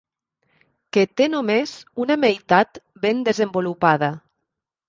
Que 0.97 1.03
té 1.19 1.27
només 1.33 1.75
una 2.05 2.17
meitat 2.23 2.81
ben 3.07 3.23
desenvolupada. 3.29 4.15